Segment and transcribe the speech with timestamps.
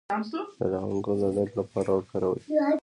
[0.59, 2.41] د لونګ ګل د درد لپاره وکاروئ